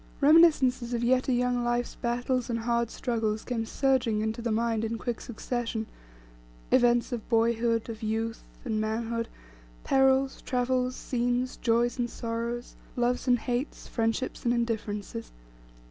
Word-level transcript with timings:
Reminiscences 0.19 0.95
of 0.95 1.03
yet 1.03 1.27
a 1.27 1.31
young 1.31 1.63
life's 1.63 1.93
battles 1.93 2.49
and 2.49 2.57
hard 2.61 2.89
struggles 2.89 3.43
came 3.45 3.67
surging 3.67 4.21
into 4.21 4.41
the 4.41 4.51
mind 4.51 4.83
in 4.83 4.97
quick 4.97 5.21
succession: 5.21 5.85
events 6.71 7.11
of 7.11 7.29
boyhood, 7.29 7.87
of 7.87 8.01
youth, 8.01 8.41
and 8.65 8.81
manhood; 8.81 9.27
perils, 9.83 10.41
travels, 10.41 10.95
scenes, 10.95 11.55
joys, 11.57 11.99
and 11.99 12.09
sorrows; 12.09 12.75
loves 12.95 13.27
and 13.27 13.37
hates; 13.37 13.87
friendships 13.87 14.43
and 14.43 14.55
indifferences. 14.55 15.31